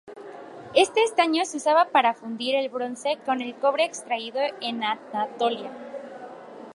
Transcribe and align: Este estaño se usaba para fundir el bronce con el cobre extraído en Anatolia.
Este 0.73 1.03
estaño 1.03 1.45
se 1.45 1.57
usaba 1.57 1.85
para 1.91 2.15
fundir 2.15 2.55
el 2.55 2.69
bronce 2.69 3.19
con 3.23 3.39
el 3.39 3.53
cobre 3.57 3.85
extraído 3.85 4.39
en 4.59 4.83
Anatolia. 4.83 5.69